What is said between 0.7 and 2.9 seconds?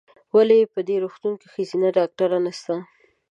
په دي روغتون کې ښځېنه ډاکټره نسته؟